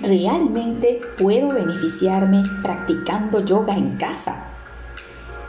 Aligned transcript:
¿realmente 0.00 1.00
puedo 1.18 1.50
beneficiarme 1.50 2.42
practicando 2.62 3.44
yoga 3.44 3.74
en 3.74 3.96
casa? 3.96 4.44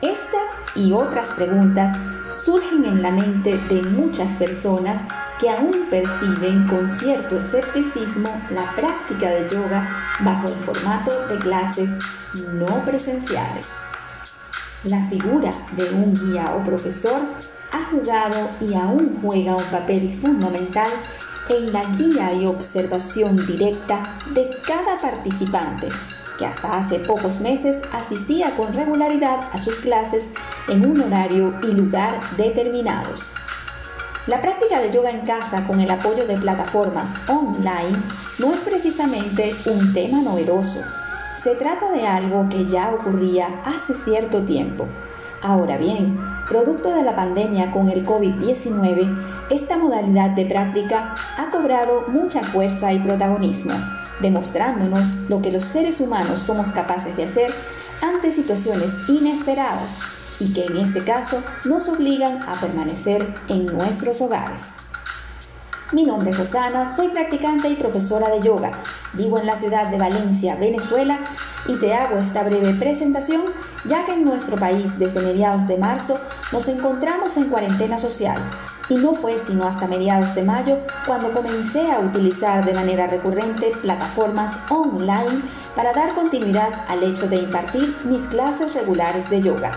Esta 0.00 0.38
y 0.76 0.92
otras 0.92 1.28
preguntas 1.30 1.98
surgen 2.30 2.84
en 2.84 3.02
la 3.02 3.10
mente 3.10 3.56
de 3.56 3.82
muchas 3.82 4.32
personas 4.34 5.00
que 5.40 5.50
aún 5.50 5.86
perciben 5.90 6.66
con 6.66 6.88
cierto 6.88 7.38
escepticismo 7.38 8.28
la 8.50 8.74
práctica 8.74 9.30
de 9.30 9.48
yoga 9.48 9.88
bajo 10.20 10.48
el 10.48 10.54
formato 10.64 11.26
de 11.28 11.38
clases 11.38 11.90
no 12.54 12.84
presenciales. 12.84 13.66
La 14.84 15.08
figura 15.08 15.50
de 15.72 15.90
un 15.90 16.12
guía 16.12 16.54
o 16.54 16.64
profesor 16.64 17.20
ha 17.72 17.84
jugado 17.90 18.50
y 18.60 18.74
aún 18.74 19.18
juega 19.20 19.56
un 19.56 19.64
papel 19.64 20.16
fundamental 20.20 20.88
en 21.48 21.72
la 21.72 21.84
guía 21.84 22.32
y 22.32 22.46
observación 22.46 23.36
directa 23.46 24.18
de 24.34 24.50
cada 24.66 24.98
participante, 24.98 25.88
que 26.38 26.46
hasta 26.46 26.76
hace 26.76 26.98
pocos 27.00 27.40
meses 27.40 27.78
asistía 27.92 28.54
con 28.56 28.72
regularidad 28.72 29.40
a 29.52 29.58
sus 29.58 29.76
clases 29.76 30.24
en 30.68 30.86
un 30.86 31.00
horario 31.00 31.54
y 31.62 31.72
lugar 31.72 32.20
determinados. 32.36 33.32
La 34.26 34.42
práctica 34.42 34.78
de 34.78 34.90
yoga 34.90 35.10
en 35.10 35.22
casa 35.24 35.66
con 35.66 35.80
el 35.80 35.90
apoyo 35.90 36.26
de 36.26 36.36
plataformas 36.36 37.14
online 37.28 38.02
no 38.38 38.52
es 38.52 38.60
precisamente 38.60 39.54
un 39.64 39.94
tema 39.94 40.20
novedoso. 40.20 40.80
Se 41.42 41.54
trata 41.54 41.90
de 41.92 42.06
algo 42.06 42.46
que 42.50 42.66
ya 42.66 42.92
ocurría 42.94 43.62
hace 43.64 43.94
cierto 43.94 44.44
tiempo. 44.44 44.86
Ahora 45.40 45.78
bien, 45.78 46.18
producto 46.48 46.94
de 46.94 47.02
la 47.02 47.14
pandemia 47.14 47.70
con 47.70 47.88
el 47.88 48.06
COVID-19, 48.06 49.48
esta 49.50 49.76
modalidad 49.76 50.30
de 50.30 50.46
práctica 50.46 51.14
ha 51.36 51.50
cobrado 51.50 52.06
mucha 52.08 52.42
fuerza 52.42 52.92
y 52.92 52.98
protagonismo, 52.98 53.74
demostrándonos 54.20 55.12
lo 55.28 55.42
que 55.42 55.52
los 55.52 55.64
seres 55.64 56.00
humanos 56.00 56.40
somos 56.40 56.68
capaces 56.68 57.16
de 57.16 57.24
hacer 57.24 57.54
ante 58.00 58.30
situaciones 58.30 58.90
inesperadas 59.08 59.90
y 60.40 60.52
que 60.52 60.66
en 60.66 60.78
este 60.78 61.04
caso 61.04 61.42
nos 61.64 61.88
obligan 61.88 62.42
a 62.42 62.60
permanecer 62.60 63.34
en 63.48 63.66
nuestros 63.66 64.20
hogares. 64.20 64.66
Mi 65.90 66.04
nombre 66.04 66.30
es 66.30 66.38
Rosana, 66.38 66.84
soy 66.84 67.08
practicante 67.08 67.70
y 67.70 67.74
profesora 67.74 68.28
de 68.28 68.42
yoga. 68.42 68.72
Vivo 69.14 69.38
en 69.38 69.46
la 69.46 69.56
ciudad 69.56 69.86
de 69.90 69.96
Valencia, 69.96 70.54
Venezuela, 70.56 71.18
y 71.66 71.76
te 71.76 71.94
hago 71.94 72.18
esta 72.18 72.42
breve 72.42 72.74
presentación 72.74 73.42
ya 73.84 74.04
que 74.04 74.12
en 74.12 74.24
nuestro 74.24 74.56
país 74.56 74.98
desde 74.98 75.20
mediados 75.20 75.66
de 75.66 75.78
marzo 75.78 76.18
nos 76.52 76.68
encontramos 76.68 77.36
en 77.36 77.44
cuarentena 77.44 77.98
social 77.98 78.38
y 78.88 78.94
no 78.94 79.14
fue 79.14 79.38
sino 79.38 79.64
hasta 79.64 79.86
mediados 79.86 80.34
de 80.34 80.42
mayo 80.42 80.78
cuando 81.06 81.30
comencé 81.32 81.90
a 81.90 82.00
utilizar 82.00 82.64
de 82.64 82.74
manera 82.74 83.06
recurrente 83.06 83.70
plataformas 83.82 84.58
online 84.70 85.42
para 85.76 85.92
dar 85.92 86.14
continuidad 86.14 86.70
al 86.88 87.02
hecho 87.02 87.28
de 87.28 87.36
impartir 87.36 87.96
mis 88.04 88.22
clases 88.22 88.72
regulares 88.74 89.28
de 89.30 89.42
yoga. 89.42 89.72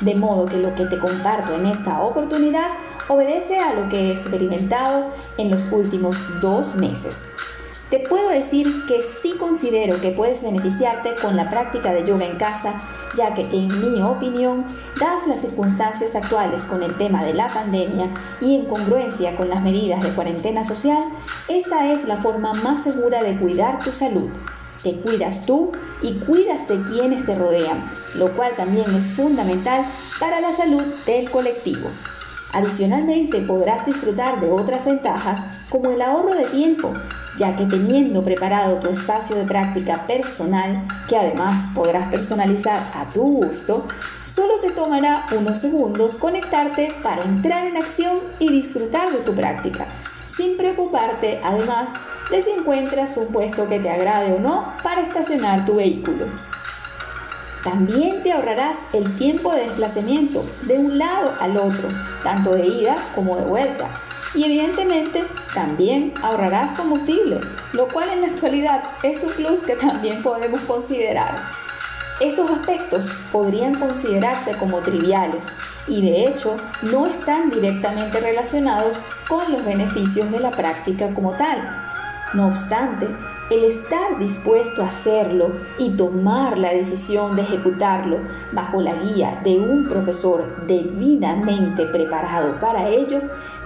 De 0.00 0.14
modo 0.14 0.46
que 0.46 0.58
lo 0.58 0.74
que 0.74 0.84
te 0.84 0.98
comparto 0.98 1.54
en 1.54 1.66
esta 1.66 2.02
oportunidad 2.02 2.68
obedece 3.08 3.58
a 3.58 3.72
lo 3.72 3.88
que 3.88 4.08
he 4.08 4.12
experimentado 4.12 5.06
en 5.38 5.50
los 5.50 5.70
últimos 5.72 6.16
dos 6.40 6.74
meses. 6.74 7.22
Te 7.90 8.00
puedo 8.00 8.28
decir 8.30 8.84
que 8.88 9.00
sí 9.22 9.34
considero 9.38 10.00
que 10.00 10.10
puedes 10.10 10.42
beneficiarte 10.42 11.14
con 11.22 11.36
la 11.36 11.48
práctica 11.50 11.92
de 11.92 12.04
yoga 12.04 12.24
en 12.24 12.36
casa, 12.36 12.78
ya 13.16 13.32
que 13.32 13.42
en 13.42 13.68
mi 13.68 14.02
opinión, 14.02 14.66
dadas 14.98 15.26
las 15.28 15.40
circunstancias 15.40 16.14
actuales 16.16 16.62
con 16.62 16.82
el 16.82 16.96
tema 16.96 17.24
de 17.24 17.34
la 17.34 17.48
pandemia 17.48 18.10
y 18.40 18.56
en 18.56 18.64
congruencia 18.64 19.36
con 19.36 19.48
las 19.48 19.62
medidas 19.62 20.02
de 20.02 20.10
cuarentena 20.10 20.64
social, 20.64 21.02
esta 21.48 21.92
es 21.92 22.04
la 22.08 22.16
forma 22.16 22.54
más 22.54 22.82
segura 22.82 23.22
de 23.22 23.36
cuidar 23.36 23.78
tu 23.78 23.92
salud 23.92 24.30
te 24.86 24.94
cuidas 25.00 25.44
tú 25.46 25.72
y 26.00 26.14
cuidas 26.20 26.68
de 26.68 26.80
quienes 26.84 27.24
te 27.26 27.36
rodean, 27.36 27.90
lo 28.14 28.30
cual 28.36 28.52
también 28.56 28.94
es 28.94 29.10
fundamental 29.12 29.84
para 30.20 30.40
la 30.40 30.52
salud 30.52 30.82
del 31.04 31.28
colectivo. 31.28 31.88
Adicionalmente 32.52 33.40
podrás 33.40 33.84
disfrutar 33.84 34.40
de 34.40 34.48
otras 34.48 34.84
ventajas 34.84 35.40
como 35.70 35.90
el 35.90 36.00
ahorro 36.00 36.34
de 36.36 36.44
tiempo, 36.44 36.92
ya 37.36 37.54
que 37.56 37.66
teniendo 37.66 38.22
preparado 38.22 38.76
tu 38.76 38.88
espacio 38.90 39.36
de 39.36 39.44
práctica 39.44 40.06
personal, 40.06 40.86
que 41.08 41.16
además 41.16 41.66
podrás 41.74 42.10
personalizar 42.10 42.90
a 42.94 43.08
tu 43.08 43.22
gusto, 43.22 43.86
solo 44.24 44.58
te 44.60 44.70
tomará 44.70 45.26
unos 45.36 45.58
segundos 45.58 46.16
conectarte 46.16 46.94
para 47.02 47.22
entrar 47.22 47.66
en 47.66 47.76
acción 47.76 48.16
y 48.38 48.50
disfrutar 48.50 49.10
de 49.10 49.18
tu 49.18 49.34
práctica, 49.34 49.86
sin 50.36 50.56
preocuparte 50.56 51.40
además 51.44 51.90
de 52.30 52.42
si 52.42 52.50
encuentras 52.50 53.16
un 53.16 53.28
puesto 53.28 53.66
que 53.66 53.78
te 53.78 53.90
agrade 53.90 54.32
o 54.32 54.40
no 54.40 54.72
para 54.82 55.02
estacionar 55.02 55.64
tu 55.64 55.76
vehículo. 55.76 56.26
También 57.62 58.22
te 58.22 58.32
ahorrarás 58.32 58.78
el 58.92 59.16
tiempo 59.16 59.52
de 59.52 59.62
desplazamiento 59.62 60.44
de 60.62 60.78
un 60.78 60.98
lado 60.98 61.32
al 61.40 61.56
otro, 61.56 61.88
tanto 62.22 62.52
de 62.52 62.66
ida 62.66 62.96
como 63.14 63.36
de 63.36 63.44
vuelta. 63.44 63.90
Y 64.34 64.44
evidentemente 64.44 65.24
también 65.54 66.12
ahorrarás 66.22 66.72
combustible, 66.72 67.40
lo 67.72 67.88
cual 67.88 68.10
en 68.10 68.22
la 68.22 68.26
actualidad 68.28 68.82
es 69.02 69.22
un 69.22 69.30
plus 69.30 69.62
que 69.62 69.76
también 69.76 70.22
podemos 70.22 70.60
considerar. 70.62 71.42
Estos 72.20 72.50
aspectos 72.50 73.10
podrían 73.30 73.74
considerarse 73.74 74.52
como 74.56 74.80
triviales 74.80 75.42
y 75.86 76.00
de 76.02 76.26
hecho 76.26 76.56
no 76.82 77.06
están 77.06 77.50
directamente 77.50 78.20
relacionados 78.20 79.02
con 79.28 79.52
los 79.52 79.64
beneficios 79.64 80.30
de 80.30 80.40
la 80.40 80.50
práctica 80.50 81.12
como 81.14 81.36
tal, 81.36 81.58
no 82.32 82.48
obstante, 82.48 83.06
el 83.50 83.64
estar 83.64 84.18
dispuesto 84.18 84.82
a 84.82 84.88
hacerlo 84.88 85.52
y 85.78 85.90
tomar 85.90 86.58
la 86.58 86.72
decisión 86.72 87.36
de 87.36 87.42
ejecutarlo 87.42 88.18
bajo 88.52 88.80
la 88.80 88.94
guía 88.94 89.40
de 89.44 89.58
un 89.58 89.84
profesor 89.88 90.66
debidamente 90.66 91.86
preparado 91.86 92.58
para 92.60 92.88
ello, 92.88 93.20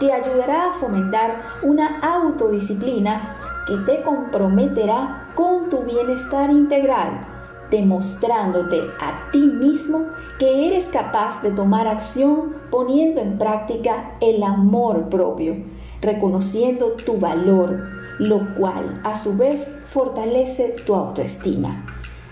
te 0.00 0.12
ayudará 0.12 0.70
a 0.70 0.74
fomentar 0.74 1.42
una 1.62 2.00
autodisciplina 2.00 3.36
que 3.66 3.76
te 3.78 4.02
comprometerá 4.02 5.30
con 5.34 5.68
tu 5.68 5.82
bienestar 5.82 6.50
integral, 6.50 7.26
demostrándote 7.70 8.80
a 9.00 9.30
ti 9.32 9.40
mismo 9.40 10.06
que 10.38 10.68
eres 10.68 10.84
capaz 10.86 11.42
de 11.42 11.50
tomar 11.50 11.88
acción 11.88 12.54
poniendo 12.70 13.20
en 13.20 13.38
práctica 13.38 14.12
el 14.20 14.42
amor 14.42 15.08
propio, 15.08 15.56
reconociendo 16.00 16.92
tu 16.92 17.18
valor 17.18 17.96
lo 18.18 18.54
cual 18.54 19.00
a 19.04 19.14
su 19.14 19.36
vez 19.36 19.66
fortalece 19.88 20.74
tu 20.84 20.94
autoestima. 20.94 21.84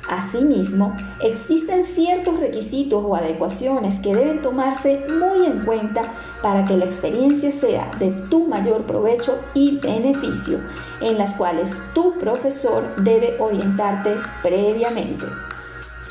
Asimismo, 0.09 0.95
existen 1.23 1.83
ciertos 1.85 2.39
requisitos 2.39 3.03
o 3.03 3.17
adecuaciones 3.17 3.99
que 4.01 4.15
deben 4.15 4.43
tomarse 4.43 5.01
muy 5.09 5.47
en 5.47 5.65
cuenta 5.65 6.03
para 6.43 6.67
que 6.67 6.77
la 6.77 6.85
experiencia 6.85 7.51
sea 7.53 7.91
de 7.99 8.11
tu 8.29 8.47
mayor 8.47 8.83
provecho 8.83 9.39
y 9.55 9.79
beneficio, 9.79 10.61
en 11.01 11.17
las 11.17 11.33
cuales 11.35 11.75
tu 11.95 12.19
profesor 12.19 12.95
debe 13.03 13.37
orientarte 13.41 14.17
previamente. 14.43 15.25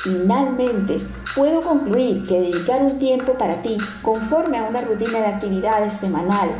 Finalmente, 0.04 0.98
puedo 1.34 1.62
concluir 1.62 2.22
que 2.24 2.38
dedicar 2.38 2.82
un 2.82 2.98
tiempo 2.98 3.32
para 3.32 3.62
ti 3.62 3.78
conforme 4.02 4.58
a 4.58 4.64
una 4.64 4.82
rutina 4.82 5.18
de 5.18 5.26
actividades 5.28 5.94
semanal 5.94 6.50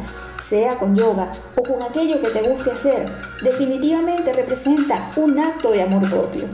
sea 0.49 0.77
con 0.79 0.97
yoga 0.97 1.31
o 1.55 1.63
con 1.63 1.83
aquello 1.83 2.23
que 2.23 2.31
te 2.31 2.49
guste 2.49 2.71
hacer, 2.71 3.05
definitivamente 3.43 4.33
representa 4.33 5.11
un 5.17 5.39
acto 5.39 5.73
de 5.73 5.83
amor 5.83 6.09
propio. 6.09 6.45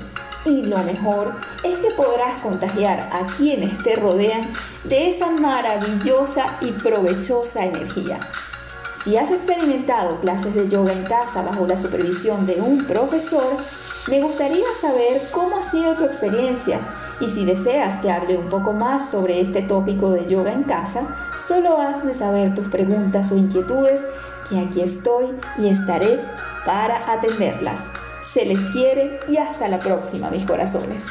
Y 0.45 0.63
lo 0.63 0.79
mejor 0.79 1.35
es 1.63 1.79
que 1.79 1.93
podrás 1.93 2.43
contagiar 2.43 3.09
a 3.13 3.25
quienes 3.37 3.79
te 3.85 3.95
rodean 3.95 4.41
de 4.83 5.11
esa 5.11 5.31
maravillosa 5.31 6.59
y 6.61 6.73
provechosa 6.73 7.67
energía. 7.67 8.19
Si 9.05 9.17
has 9.17 9.31
experimentado 9.31 10.21
clases 10.21 10.57
de 10.57 10.69
yoga 10.69 10.93
en 10.93 11.05
casa 11.05 11.43
bajo 11.43 11.69
la 11.69 11.79
supervisión 11.79 12.47
de 12.47 12.61
un 12.61 12.85
profesor, 12.85 13.59
me 14.09 14.21
gustaría 14.21 14.67
saber 14.81 15.23
cómo 15.31 15.59
ha 15.59 15.71
sido 15.71 15.95
tu 15.95 16.05
experiencia 16.05 16.81
y 17.21 17.29
si 17.29 17.45
deseas 17.45 18.01
que 18.01 18.11
hable 18.11 18.39
un 18.39 18.49
poco 18.49 18.73
más 18.73 19.11
sobre 19.11 19.41
este 19.41 19.63
tópico 19.63 20.11
de 20.11 20.27
yoga 20.27 20.53
en 20.53 20.63
casa, 20.65 21.03
solo 21.39 21.79
hazme 21.79 22.15
saber 22.15 22.55
tus 22.55 22.69
preguntas 22.69 23.31
o 23.31 23.37
inquietudes, 23.37 24.01
que 24.49 24.59
aquí 24.59 24.81
estoy 24.81 25.27
y 25.59 25.69
estaré 25.69 26.19
para 26.65 27.13
atenderlas. 27.13 27.79
Se 28.33 28.45
les 28.47 28.59
quiere 28.71 29.21
y 29.29 29.37
hasta 29.37 29.69
la 29.69 29.79
próxima, 29.79 30.31
mis 30.31 30.47
corazones. 30.47 31.03